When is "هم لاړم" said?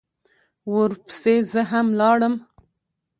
1.71-2.33